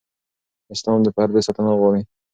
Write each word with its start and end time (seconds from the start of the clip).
اسلام 0.73 0.99
د 1.03 1.07
پردې 1.15 1.41
ساتنه 1.47 1.71
غواړي. 1.79 2.01